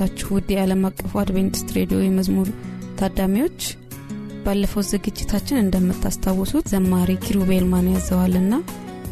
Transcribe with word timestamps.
እንደምንሰነበታችሁ 0.00 0.28
ውድ 0.34 0.48
የዓለም 0.52 0.82
አቀፉ 0.88 1.10
አድቬንቲስት 1.22 1.68
ሬዲዮ 1.76 1.98
የመዝሙር 2.02 2.48
ታዳሚዎች 2.98 3.60
ባለፈው 4.44 4.82
ዝግጅታችን 4.90 5.60
እንደምታስታውሱት 5.62 6.68
ዘማሪ 6.72 7.10
ኪሩቤል 7.24 7.64
ማን 7.72 7.88
ያዘዋልና 7.94 8.54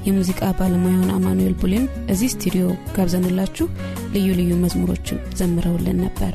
የሙዚቃ 0.06 0.40
ባለሙያውን 0.58 1.10
አማኑኤል 1.16 1.54
ቡሌን 1.60 1.84
እዚህ 2.12 2.32
ስቱዲዮ 2.34 2.64
ጋብዘንላችሁ 2.96 3.66
ልዩ 4.14 4.28
ልዩ 4.40 4.52
መዝሙሮችን 4.62 5.20
ዘምረውልን 5.40 6.00
ነበር። 6.06 6.32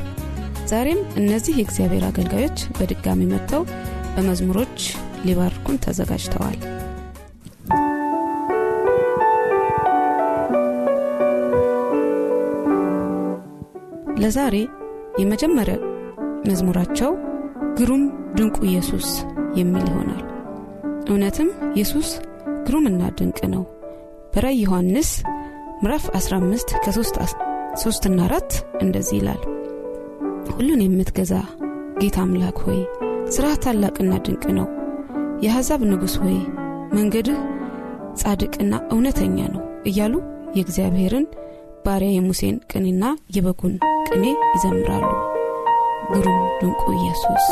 ዛሬም 0.71 1.01
እነዚህ 1.21 1.57
የእግዚአብሔር 1.57 2.05
አገልጋዮች 2.09 2.59
በድጋሚ 2.77 3.21
መጥተው 3.33 3.63
በመዝሙሮች 4.15 4.77
ሊባርኩን 5.25 5.81
ተዘጋጅተዋል 5.85 6.59
ለዛሬ 14.23 14.55
የመጀመሪያ 15.21 15.75
መዝሙራቸው 16.47 17.11
ግሩም 17.77 18.03
ድንቁ 18.35 18.57
ኢየሱስ 18.69 19.07
የሚል 19.55 19.85
ይሆናል። 19.89 20.23
እውነትም 21.09 21.49
ኢየሱስ 21.71 22.09
ግሩምና 22.67 23.01
ድንቅ 23.17 23.39
ነው። 23.53 23.63
በራይ 24.33 24.55
ዮሐንስ 24.61 25.09
ምዕራፍ 25.81 26.05
15 26.17 26.73
ከ3 26.85 27.19
ና 28.11 28.21
4 28.29 28.55
እንደዚህ 28.81 29.17
ይላል። 29.19 29.41
ሁሉን 30.53 30.81
የምትገዛ 30.83 31.33
ጌታ 32.01 32.17
አምላክ 32.25 32.57
ሆይ 32.66 32.79
ሥራህ 33.27 33.55
ታላቅና 33.63 34.13
ድንቅ 34.25 34.45
ነው። 34.59 34.67
የአሕዛብ 35.44 35.81
ንጉሥ 35.91 36.16
ሆይ 36.23 36.38
መንገድህ 36.94 37.39
ጻድቅና 38.21 38.73
እውነተኛ 38.91 39.38
ነው 39.53 39.61
እያሉ 39.85 40.13
የእግዚአብሔርን 40.55 41.25
ባሪያ 41.84 42.10
የሙሴን 42.12 42.56
ቅኔና 42.70 43.04
የበጉን 43.36 43.74
ቅኔ 44.08 44.24
ይዘምራሉ 44.54 45.06
ግሩም 46.10 46.38
ድንቁ 46.60 46.82
ኢየሱስ 46.98 47.46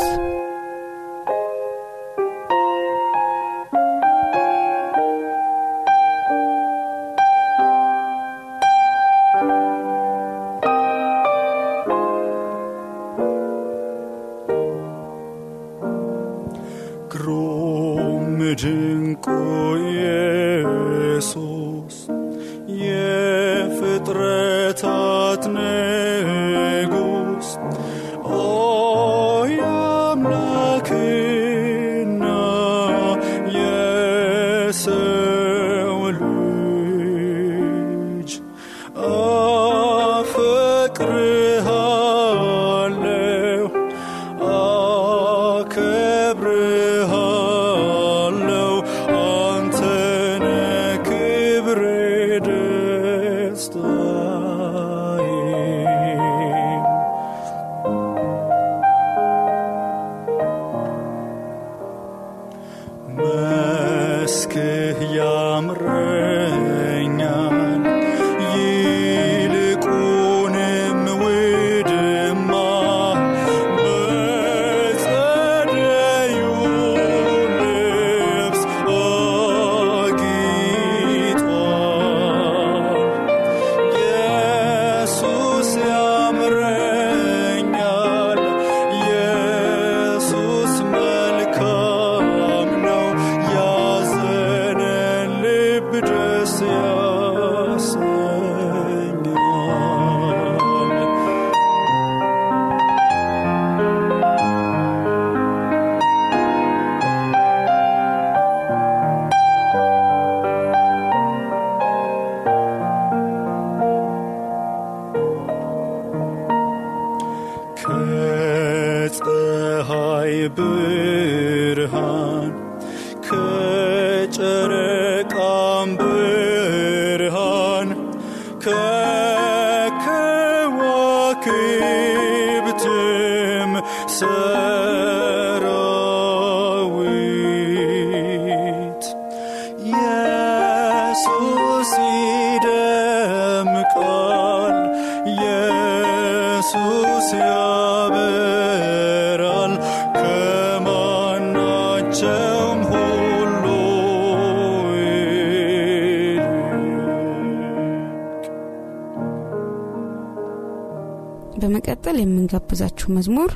በመቀጠል 161.62 162.16
የምንጋብዛችሁ 162.20 163.08
መዝሙር 163.16 163.50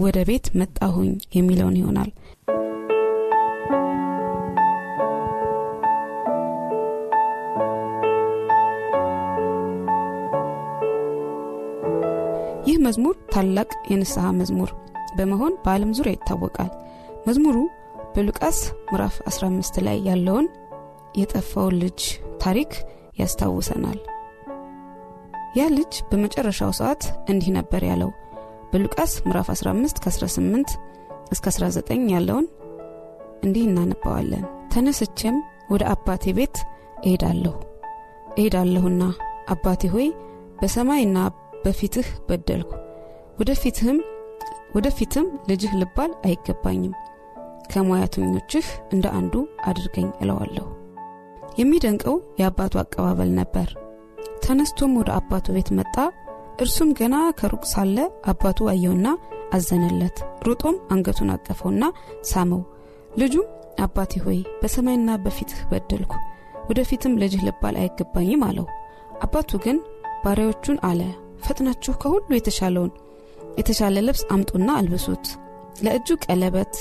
ወደ 0.00 0.18
ቤት 0.28 0.46
መጣሁኝ 0.60 1.10
የሚለውን 1.36 1.78
ይሆናል። 1.80 2.10
ይህ 12.66 12.76
መዝሙር 12.84 13.14
ታላቅ 13.32 13.70
የንስሐ 13.90 14.26
መዝሙር 14.38 14.70
በመሆን 15.16 15.54
በዓለም 15.64 15.94
ዙሪያ 15.98 16.14
ይታወቃል። 16.16 16.70
መዝሙሩ 17.26 17.56
በሉቃስ 18.14 18.58
ምዕራፍ 18.88 19.16
15 19.30 19.80
ላይ 19.86 19.98
ያለውን 20.08 20.46
የጠፋውን 21.16 21.76
ልጅ 21.82 22.00
ታሪክ 22.38 22.72
ያስታውሰናል 23.18 23.98
ያ 25.54 25.62
ልጅ 25.68 25.94
በመጨረሻው 26.10 26.70
ሰዓት 26.78 27.02
እንዲህ 27.30 27.50
ነበር 27.56 27.82
ያለው። 27.88 28.10
በሉቃስ 28.72 29.12
ምዕራፍ 29.26 29.48
15 29.54 30.00
ከ18 30.04 30.70
እስከ 31.32 31.46
19 31.52 32.06
ያለውን 32.14 32.46
እንዲህ 33.44 33.64
እናነባዋለን። 33.68 34.44
ተነስቼም 34.74 35.36
ወደ 35.70 35.82
አባቴ 35.92 36.24
ቤት 36.38 36.56
እሄዳለሁ። 37.04 37.54
እሄዳለሁና 38.36 39.02
አባቴ 39.48 39.82
ሆይ 39.94 40.08
በሰማይና 40.60 41.18
በፊትህ 41.64 42.08
በደልኩ። 42.28 42.70
ወደፊትም 44.74 45.26
ልጅህ 45.50 45.72
ልባል 45.80 46.12
አይገባኝም። 46.26 46.94
ከሙያተኞችህ 47.72 48.66
እንደ 48.92 49.06
አንዱ 49.18 49.34
አድርገኝ 49.64 50.08
እለዋለሁ። 50.20 50.66
የሚደንቀው 51.58 52.16
የአባቱ 52.40 52.74
አቀባበል 52.78 53.30
ነበር 53.34 53.68
ተነስቶም 54.42 54.92
ወደ 54.98 55.10
አባቱ 55.18 55.46
ቤት 55.56 55.68
መጣ። 55.78 55.96
እርሱም 56.62 56.90
ገና 56.98 57.16
ከሩቅ 57.38 57.62
ሳለ 57.70 57.96
አባቱ 58.32 58.68
አየውና 58.72 59.06
አዘነለት። 59.52 60.16
ሩጦም 60.46 60.76
አንገቱን 60.92 61.30
አቀፈውና 61.34 61.84
ሳመው። 62.30 62.62
ልጁም 63.18 63.46
አባቴ 63.84 64.12
ሆይ 64.24 64.40
በሰማይና 64.60 65.10
በፊትህ 65.24 65.60
በደልኩ 65.70 66.12
ወደፊትም 66.68 67.18
ልጅህ 67.22 67.42
ልባል 67.48 67.76
አይገባኝም 67.82 68.44
አለው። 68.48 68.66
አባቱ 69.22 69.60
ግን 69.64 69.78
ባሪያዎቹን 70.24 70.78
አለ 70.88 71.00
ፈጥናችሁ 71.44 71.92
ከሁሉ 72.02 72.28
የተሻለውን 72.36 72.92
የተሻለ 73.58 73.96
ልብስ 74.06 74.22
አምጡና 74.34 74.68
አልብሱት። 74.80 75.26
ለእጁ 75.84 76.16
ቀለበት 76.24 76.74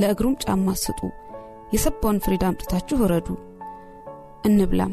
ለእግሩም 0.00 0.38
ጫማ 0.44 0.74
ስጡ። 0.82 1.00
የሰባውን 1.74 2.22
ፍሪዳ 2.24 2.44
አምጥታችሁ 2.50 2.96
እረዱ 3.06 3.28
እንብላም 4.46 4.92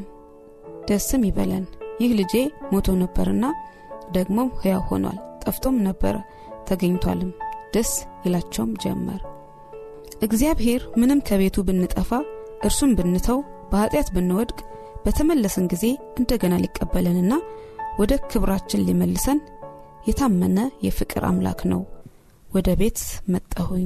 ደስም 0.88 1.24
ይበለን 1.28 1.66
ይህ 2.00 2.12
ልጄ 2.20 2.34
ሞቶ 2.72 2.96
ነበርና 3.02 3.46
ደግሞም 4.16 4.50
ሕያው 4.62 4.82
ሆኗል 4.90 5.18
ጠፍቶም 5.44 5.76
ነበረ 5.88 6.16
ተገኝቷልም 6.70 7.32
ደስ 7.74 7.92
ይላቸውም 8.26 8.72
ጀመር። 8.84 9.22
እግዚአብሔር 10.26 10.82
ምንም 11.02 11.24
ከቤቱ 11.28 11.58
ብንጠፋ 11.68 12.10
እርሱም 12.68 12.92
ብንተው 12.98 13.40
በኀጢአት 13.72 14.10
ብንወድቅ 14.16 14.60
በተመለስን 15.06 15.66
ጊዜ 15.74 15.86
እንደገና 16.20 16.54
ሊቀበለንና 16.64 17.34
ወደ 18.00 18.14
ክብራችን 18.30 18.86
ሊመልሰን 18.88 19.40
የታመነ 20.08 20.58
የፍቅር 20.86 21.24
አምላክ 21.30 21.62
ነው። 21.74 21.82
ወደ 22.50 22.70
ቤት 22.80 23.00
መጣሁኝ 23.34 23.86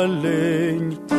Malenki 0.00 1.09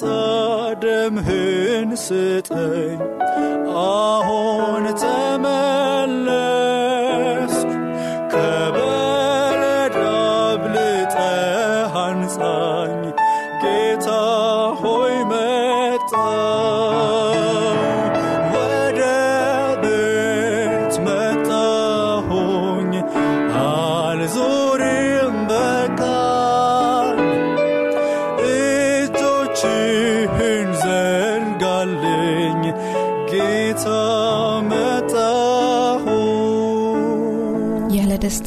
የሚያነጻ 0.00 0.06
ደምህን 0.82 1.90
ስጠኝ። 1.96 3.00
አሁን 3.82 4.84
ተመለስኩ 5.02 6.59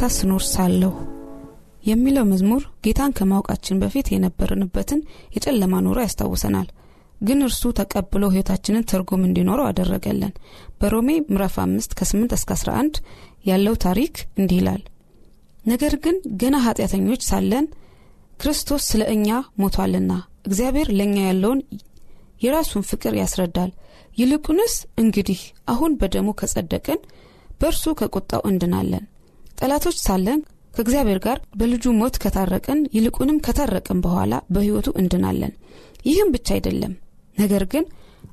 ደስታ 0.03 0.15
ስኖር 0.15 0.41
ሳለሁ። 0.45 0.93
የሚለው 1.83 2.23
መዝሙር 2.31 2.63
ጌታን 2.85 3.11
ከማወቃችን 3.17 3.77
በፊት 3.81 4.07
የነበርንበትን 4.11 5.01
የጨለማ 5.35 5.79
ኑሮ 5.85 5.97
ያስታውሰናል። 6.03 6.67
ግን 7.21 7.39
እርሱ 7.45 7.71
ተቀብሎ 7.77 8.23
ህይወታችንን 8.33 8.87
ትርጉም 8.91 9.21
እንዲኖረው 9.27 9.67
አደረገለን 9.67 10.33
በሮሜ 10.81 11.07
ምዕራፍ 11.27 11.55
5 11.65 11.95
ከ8 11.99 12.35
እስከ 12.39 12.51
11 12.57 12.99
ያለው 13.45 13.77
ታሪክ 13.85 14.13
እንዲህ 14.39 14.59
ይላል። 14.61 14.81
ነገር 15.65 15.95
ግን 16.03 16.17
ገና 16.41 16.57
ኃጢአተኞች 16.65 17.23
ሳለን 17.29 17.67
ክርስቶስ 18.33 18.89
ስለ 18.91 19.07
እኛ 19.15 19.29
ሞቷልና 19.59 20.11
እግዚአብሔር 20.49 20.91
ለእኛ 20.97 21.17
ያለውን 21.27 21.61
የራሱን 22.43 22.87
ፍቅር 22.91 23.15
ያስረዳል። 23.21 23.73
ይልቁንስ 24.17 24.75
እንግዲህ 24.97 25.41
አሁን 25.67 25.97
በደሙ 26.01 26.29
ከጸደቅን 26.41 27.01
በእርሱ 27.59 27.95
ከቁጣው 27.99 28.43
እንድናለን 28.49 29.03
ጠላቶች 29.57 29.97
ሳለን 30.03 30.39
ከእግዚአብሔር 30.73 31.19
ጋር 31.25 31.37
በልጁ 31.55 31.85
ሞት 31.97 32.15
ከታረቅን 32.23 32.79
ይልቁንም 32.95 33.41
ከታረቅን 33.45 33.99
በኋላ 34.05 34.33
በሕይወቱ 34.49 34.87
እንድናለን። 35.01 35.51
ይህም 36.05 36.31
ብቻ 36.35 36.47
አይደለም። 36.55 36.93
ነገር 37.37 37.63
ግን 37.65 37.85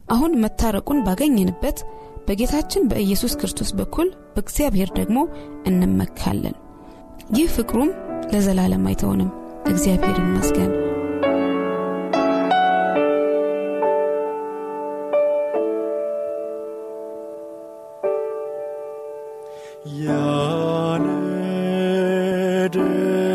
አሁን 0.08 0.38
መታረቁን 0.42 1.04
ባገኘንበት 1.06 1.78
በጌታችን 2.28 2.88
በኢየሱስ 2.90 3.32
ክርስቶስ 3.40 3.70
በኩል 3.78 4.08
በእግዚአብሔር 4.34 4.90
ደግሞ 4.98 5.18
እንመካለን። 5.70 6.56
ይህ 7.36 7.48
ፍቅሩም 7.56 7.90
ለዘላለም 8.32 8.86
አይተውንም። 8.90 9.30
እግዚአብሔር 9.66 10.16
ይመስገን 10.22 10.70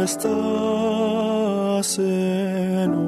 ደስታ 0.05 0.25
ስኖር 1.91 3.05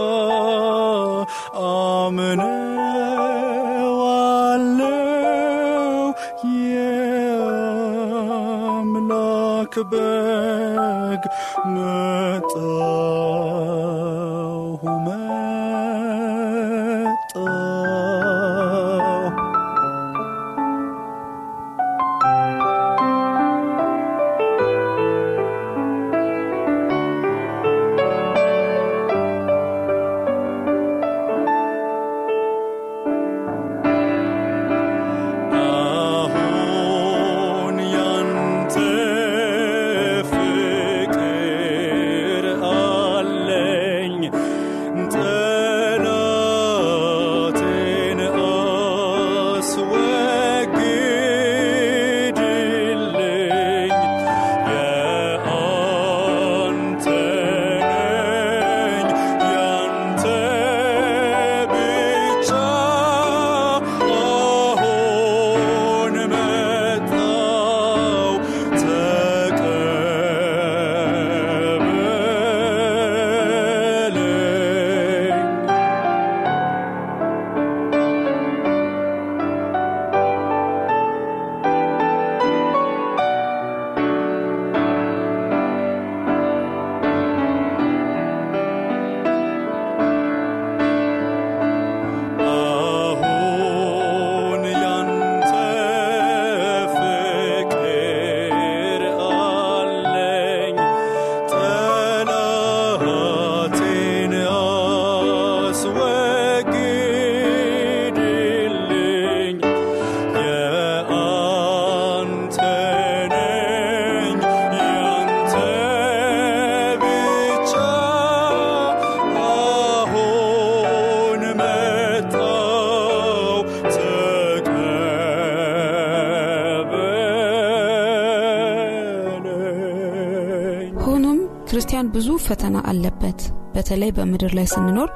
ፈተና 132.49 132.77
አለበት። 132.91 133.41
በተለይ 133.75 134.11
በምድር 134.17 134.53
ላይ 134.59 134.67
ስንኖር 134.73 135.11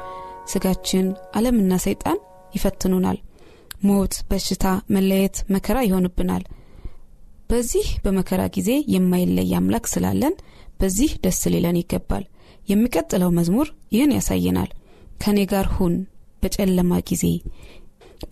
ስጋችን፣ 0.53 1.07
ዓለምና 1.37 1.73
ሰይጣን 1.85 2.19
ይፈትኑናል። 2.55 3.19
ሞት፣ 3.83 4.15
በሽታ፣ 4.31 4.65
መለየት፣ 4.95 5.37
መከራ 5.55 5.79
ይሆንብናል። 5.87 6.43
በዚህ 7.51 7.87
በመከራ 8.05 8.43
ጊዜ 8.57 8.71
የማይለይ 8.95 9.51
አምላክ 9.59 9.87
ስላለን 9.93 10.35
በዚህ 10.81 11.11
ደስ 11.25 11.41
ሊለን 11.53 11.79
ይገባል። 11.81 12.25
የሚቀጥለው 12.69 13.31
መዝሙር 13.39 13.67
ይህን 13.95 14.15
ያሳየናል። 14.17 14.71
ከእኔ 15.23 15.39
ጋር 15.53 15.67
ሁን 15.77 15.95
በጨለማ 16.43 16.93
ጊዜ 17.11 17.25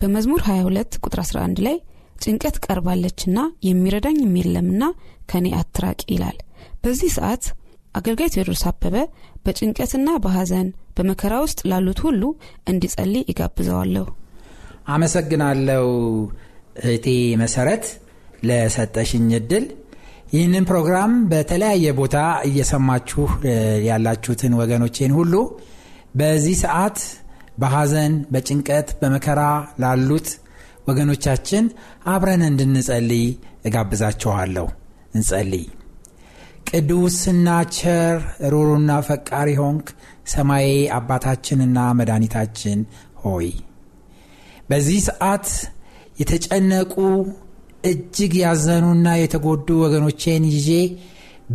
በመዝሙር 0.01 0.41
22 0.47 0.99
ቁጥር 1.03 1.19
11 1.23 1.61
ላይ 1.65 1.75
ጭንቀት 2.23 2.55
ቀርባለችና 2.65 3.37
የሚረዳኝም 3.67 4.33
የለምና 4.39 4.83
ከእኔ 5.25 5.47
አትራቅ 5.59 5.99
ይላል። 6.13 6.37
በዚህ 6.83 7.11
ሰዓት 7.17 7.43
አገልጋይ 7.95 8.29
ቴዎድሮስ 8.33 8.63
አበበ 8.69 8.95
በጭንቀትና 9.45 10.09
በሐዘን 10.23 10.67
በመከራ 10.97 11.33
ውስጥ 11.45 11.59
ላሉት 11.71 11.99
ሁሉ 12.05 12.21
እንዲጸልይ 12.71 13.23
ይጋብዘዋለሁ። 13.31 14.05
አመሰግናለሁ 14.93 15.85
እህቴ 16.81 17.07
መሰረት 17.41 17.85
ለሰጠሽኝ 18.43 19.27
እድል። 19.39 19.65
ይህንን 20.33 20.65
ፕሮግራም 20.69 21.13
በተለያየ 21.31 21.87
ቦታ 21.97 22.17
እየሰማችሁ 22.49 23.23
ያላችሁትን 23.87 24.53
ወገኖቼን 24.61 25.13
ሁሉ 25.17 25.33
በዚህ 26.15 26.55
ሰዓት 26.63 26.99
በሐዘን፣ 27.61 28.13
በጭንቀት፣ 28.33 28.89
በመከራ 29.01 29.41
ላሉት 29.83 30.29
ወገኖቻችን 30.87 31.65
አብረን 32.05 32.43
እንድንጸልይ 32.47 33.25
እጋብዛችኋለሁ። 33.65 34.67
እንጸልይ። 35.15 35.65
ቅዱስና 36.69 37.47
ቸር 37.75 38.17
ሩሩና 38.51 38.91
ፈቃሪ 39.07 39.49
ሆንክ 39.61 39.87
ሰማዬ 40.33 40.67
አባታችንና 40.97 41.77
መድኃኒታችን 41.99 42.79
ሆይ 43.23 43.47
በዚህ 44.69 44.99
ሰዓት 45.09 45.47
የተጨነቁ 46.21 46.93
እጅግ 47.91 48.33
ያዘኑና 48.41 49.07
የተጎዱ 49.19 49.67
ወገኖቼን 49.83 50.43
ይዤ 50.51 50.69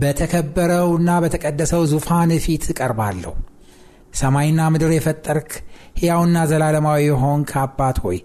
በተከበረውና 0.01 1.11
በተቀደሰው 1.25 1.83
ዙፋን 1.93 2.31
ፊት 2.45 2.65
እቀርባለሁ። 2.73 3.33
ሰማይና 4.21 4.61
ምድር 4.75 4.91
የፈጠርክ 4.95 5.51
ሕያውና 6.01 6.39
ዘላለማዊ 6.51 7.01
የሆንክ 7.07 7.51
አባት 7.63 7.99
ሆይ 8.05 8.19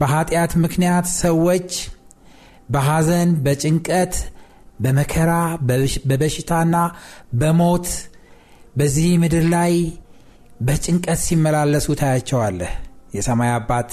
በኀጢአት 0.00 0.52
ምክንያት 0.64 1.06
ሰዎች 1.20 1.70
በሐዘን፣ 2.68 3.30
በጭንቀት፣ 3.44 4.14
በመከራ፣ 4.78 5.32
በበሽታና 6.08 6.76
በሞት 7.40 7.86
በዚህ 8.76 9.10
ምድር 9.22 9.44
ላይ 9.54 9.74
በጭንቀት 10.60 11.20
ሲመላለሱ 11.26 11.86
ታያቸዋለህ። 12.00 12.72
የሰማይ 13.16 13.50
አባት 13.54 13.90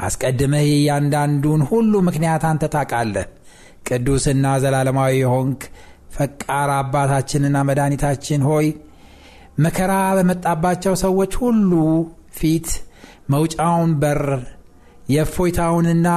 አስቀድመህ 0.00 0.66
እያንዳንዱን 0.72 1.60
ሁሉ 1.70 1.92
ምክንያት 2.08 2.44
አንተ 2.50 2.64
ታውቃለህ። 2.74 3.26
ቅዱስና 3.88 4.46
ዘላለማዊ 4.62 5.12
የሆንክ 5.20 5.62
ፈቃር 6.14 6.70
አባታችንና 6.78 7.56
መድኃኒታችን 7.68 8.42
ሆይ 8.48 8.66
መከራ 9.58 9.92
በመጣባቸው 10.18 10.94
ሰዎች 11.02 11.32
ሁሉ 11.42 11.72
ፊት 12.38 12.68
መውጫውን 13.30 13.90
በር 14.00 14.22
የእፎይታውንና 15.08 16.08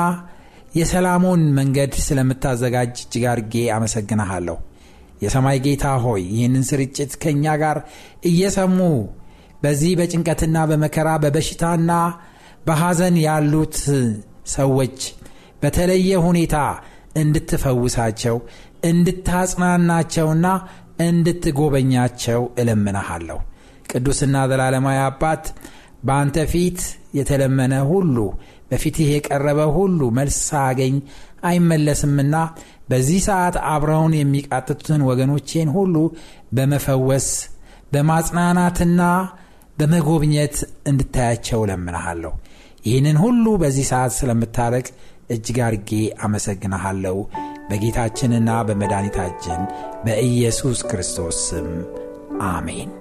የሰላሙን 0.78 1.44
መንገድ 1.58 1.94
ስለምታዘጋጅ 2.06 2.96
እጅግ 3.04 3.24
አድርጌ 3.32 3.54
አመሰግንሃለሁ። 3.76 4.58
የሰማይ 5.24 5.58
ጌታ 5.66 5.86
ሆይ 6.04 6.24
ይህንን 6.34 6.64
ስርጭት 6.70 7.12
ከእኛ 7.22 7.46
ጋር 7.62 7.78
እየሰሙ 8.30 8.80
በዚህ 9.64 9.92
በጭንቀትና 10.00 10.58
በመከራ 10.72 11.10
በበሽታና 11.24 11.92
በሐዘን 12.68 13.16
ያሉት 13.26 13.78
ሰዎች 14.54 14.98
በተለየ 15.62 16.12
ሁኔታ 16.26 16.58
እንድትፈውሳቸው 17.22 18.36
እንድታጽናናቸውና 18.90 20.48
እንድትጎበኛቸው 21.08 22.42
እለምናሃለሁ። 22.62 23.40
ቅዱስና 23.92 24.38
ዘላለማዊ 24.52 25.00
አባት 25.08 25.44
በአንተ 26.08 26.38
ፊት 26.52 26.80
የተለመነ 27.18 27.76
ሁሉ 27.92 28.18
በፊትህ 28.72 29.10
የቀረበ 29.12 29.60
ሁሉ 29.76 30.10
መልስ 30.18 30.38
ሳያገኝ 30.50 30.96
አይመለስምና 31.50 32.36
በዚህ 32.90 33.20
ሰዓት 33.28 33.56
አብረውን 33.72 34.14
የሚቃትቱትን 34.18 35.02
ወገኖቼን 35.10 35.70
ሁሉ 35.78 35.96
በመፈወስ 36.58 37.28
በማጽናናትና 37.94 39.02
በመጎብኘት 39.78 40.56
እንድታያቸው 40.90 41.60
እለምንሃለሁ። 41.66 42.34
ይህንን 42.86 43.18
ሁሉ 43.24 43.46
በዚህ 43.62 43.86
ሰዓት 43.92 44.14
ስለምታረቅ 44.18 44.88
እጅግ 45.30 45.58
አርጌ 45.66 45.92
አመሰግንሃለሁ። 46.26 47.18
በጌታችንና 47.70 48.50
በመድኃኒታችን 48.68 49.62
በኢየሱስ 50.06 50.82
ክርስቶስ 50.90 51.40
ስም 51.48 51.68
አሜን። 52.50 52.92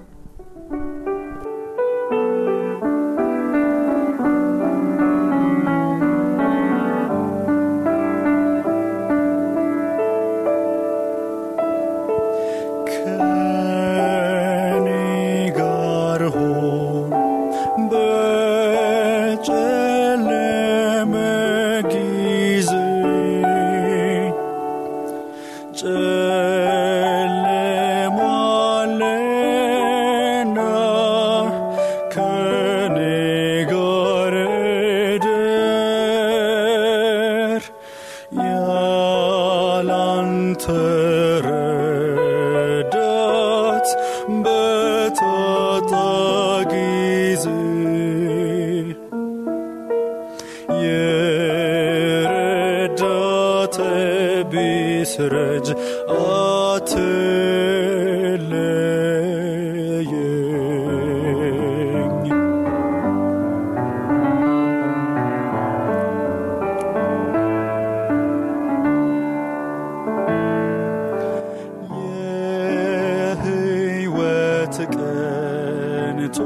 የህይወት 74.67 76.37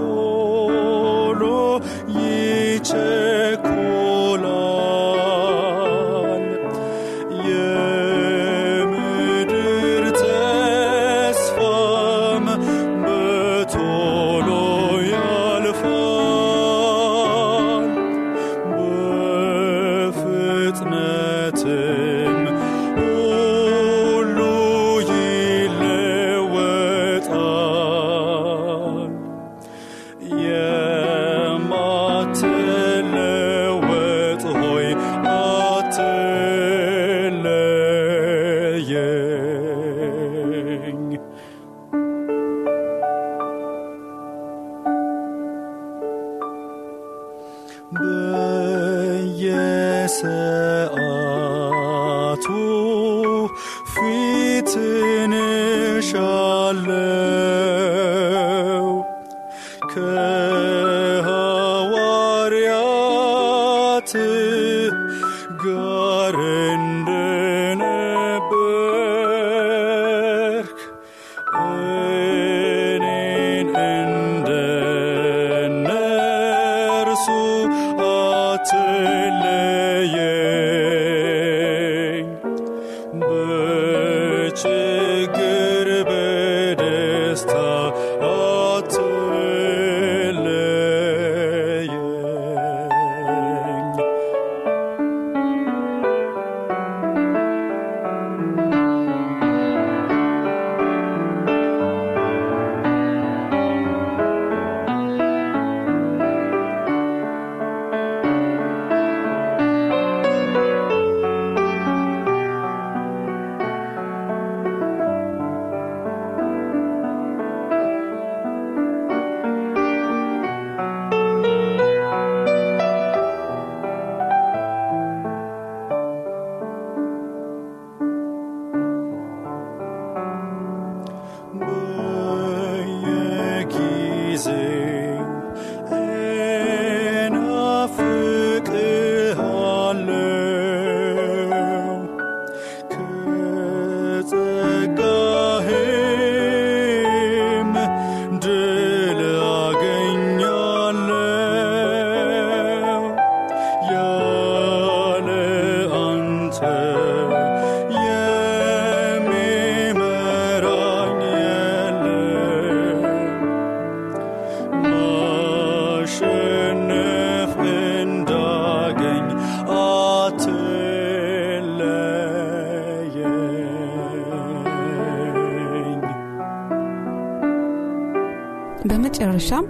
በመጨረሻም 179.52 179.66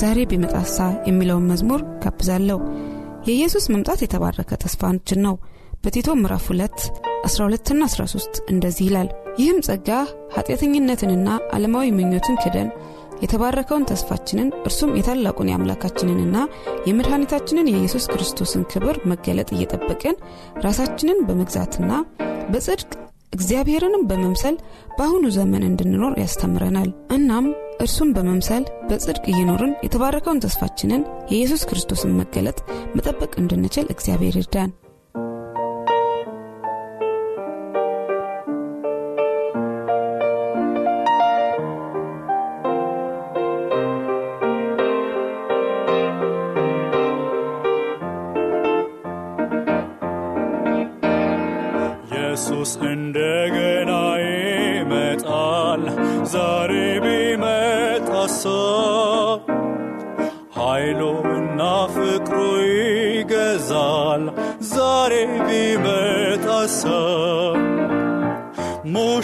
ዛሬ 0.00 0.18
ቢመጣሳ 0.30 0.76
የሚለውን 1.08 1.48
መዝሙር 1.50 1.80
ጋብዛለሁ። 2.02 2.58
የኢየሱስ 3.26 3.64
መምጣት 3.72 4.00
የተባረከ 4.02 4.50
ተስፋችን 4.62 5.20
ነው። 5.26 5.34
በቲቶ 5.82 6.08
ምዕራፍ 6.20 6.46
2 6.50 6.86
12ና 7.28 7.82
13 7.92 8.40
እንደዚህ 8.52 8.84
ይላል። 8.88 9.08
ይህም 9.40 9.58
ጸጋ 9.66 9.88
ኃጢአተኝነትንና 10.36 11.26
ዓለማዊ 11.54 11.86
ምኞትን 11.98 12.38
ክደን 12.42 12.68
የተባረከውን 13.22 13.86
ተስፋችንን 13.90 14.48
እርሱም 14.66 14.96
የታላቁን 14.98 15.50
የአምላካችንንና 15.50 16.36
የመድኃኒታችንን 16.88 17.70
የኢየሱስ 17.70 18.04
ክርስቶስን 18.12 18.66
ክብር 18.72 18.98
መገለጥ 19.12 19.48
እየጠበቅን 19.56 20.18
ራሳችንን 20.66 21.20
በመግዛትና 21.28 21.90
በጽድቅ 22.52 22.90
እግዚአብሔርንም 23.32 24.04
በመምሰል 24.10 24.56
በአሁኑ 24.96 25.24
ዘመን 25.34 25.64
እንድንኖር 25.66 26.14
ያስተምረናል። 26.22 26.88
እናም 27.16 27.46
እርሱም 27.80 28.08
በመምሰል 28.12 28.64
በጽድቅ 28.88 29.24
እየኖርን 29.28 29.72
የተባረከውን 29.82 30.42
ተስፋችንን 30.44 31.02
የኢየሱስ 31.30 31.62
ክርስቶስን 31.70 32.16
መገለጥ 32.20 32.58
መጠበቅ 32.96 33.32
እንድንችል 33.36 33.86
እግዚአብሔር 33.94 34.36
ይርዳን 34.38 34.70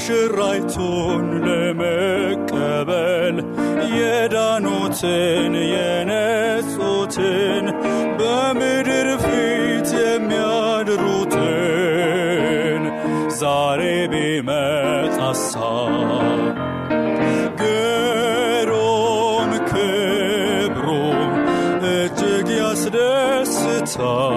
ሙሽራይቱን 0.07 1.27
ለመቀበል 1.45 3.37
የዳኑትን 3.95 5.55
የነጹትን 5.73 7.65
በምድር 8.19 9.09
ፊት 9.25 9.89
የሚያድሩትን 10.01 11.33
ዛሬ 13.41 13.81
ቢመጣሳ 14.13 15.55
ግሩም 17.63 19.51
ክብሩ 19.71 20.87
እጅግ 21.95 22.51
ያስደስታል 22.61 24.34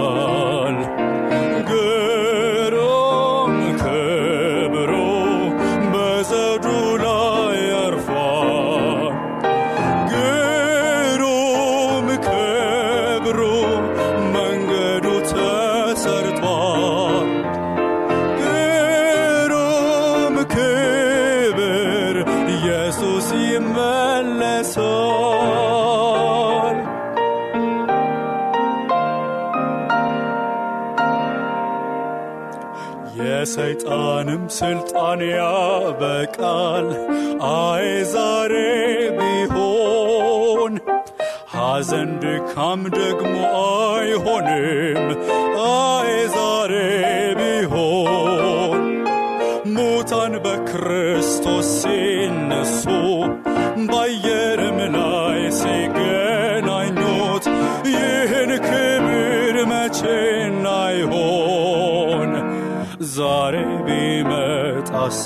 ሐዘን 41.89 42.09
ድካም 42.21 42.81
ደግሞ 42.93 43.35
አይሆንም 43.57 45.05
አይ 45.65 46.09
ዛሬ 46.33 46.71
ቢሆን 47.39 48.83
ሙታን 49.75 50.33
በክርስቶስ 50.45 51.69
ሲነሱ 51.77 52.83
በአየርም 53.91 54.79
ላይ 54.97 55.39
ሲገናኙት 55.59 57.47
ይህን 57.93 58.51
ክብር 58.67 59.57
መቼ 59.71 60.01
እናይሆን? 60.43 62.33
ዛሬ 63.15 63.55
ቢመጣሳ 63.87 65.23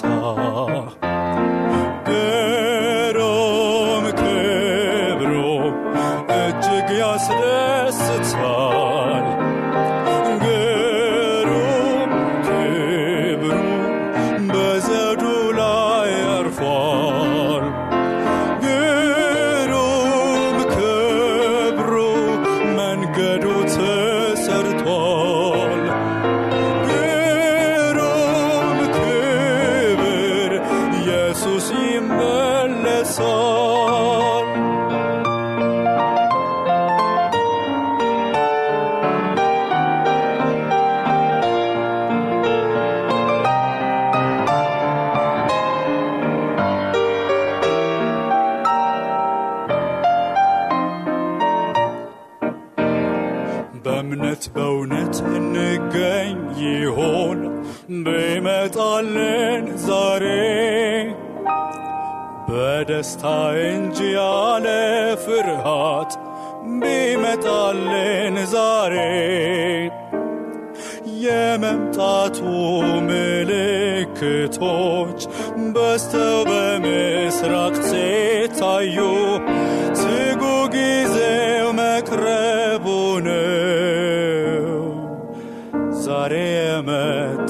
ቢመጣልን 58.01 59.63
ዛሬ። 59.83 60.23
በደስታ 62.49 63.23
እንጂ 63.65 63.97
ያለ 64.13 64.67
ፍርሃት 65.23 66.11
ቢመጣልን 66.81 68.35
ዛሬ። 68.53 68.95
የመምጣቱ 71.23 72.37
ምልክቶች 73.07 74.39
በስተው 75.75 76.37
በምስራቅ 76.49 77.75
ሲታዩ 77.89 78.97
ትጉ 79.99 80.43
ጊዜው 80.75 81.67
መቅረቡ 81.79 82.85
ነው። 83.21 84.67
ዛሬ 86.03 86.33
የመጣ 86.57 87.40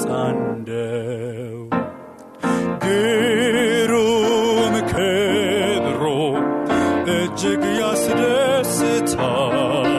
እጅግ 7.08 7.64
ያስደስታል 7.80 9.91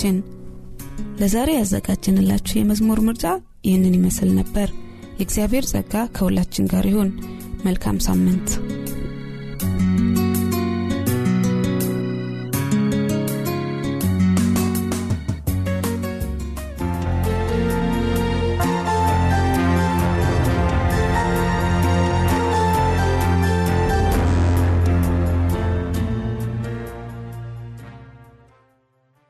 አድማጮቻችን 0.00 0.16
ለዛሬ 1.20 1.48
ያዘጋጀንላችሁ 1.54 2.54
የመዝሙር 2.58 2.98
ምርጫ 3.06 3.24
ይህንን 3.66 3.94
ይመስል 3.96 4.30
ነበር። 4.36 4.68
የእግዚአብሔር 5.16 5.64
ጸጋ 5.70 5.94
ከሁላችን 6.16 6.68
ጋር 6.72 6.84
ይሁን። 6.90 7.10
መልካም 7.64 7.96
ሳምንት 8.06 8.48